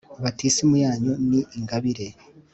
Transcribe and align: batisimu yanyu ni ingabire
batisimu 0.23 0.75
yanyu 0.83 1.13
ni 1.29 1.39
ingabire 1.57 2.05